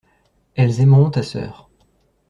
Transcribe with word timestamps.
Elles 0.55 0.81
aimeront 0.81 1.11
ta 1.11 1.21
sœur. 1.21 1.69